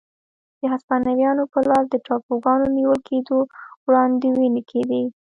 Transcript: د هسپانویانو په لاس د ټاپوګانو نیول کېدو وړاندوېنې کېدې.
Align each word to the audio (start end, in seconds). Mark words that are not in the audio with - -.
د 0.59 0.61
هسپانویانو 0.73 1.43
په 1.53 1.59
لاس 1.69 1.85
د 1.89 1.95
ټاپوګانو 2.05 2.65
نیول 2.77 2.99
کېدو 3.09 3.37
وړاندوېنې 3.85 4.61
کېدې. 4.71 5.03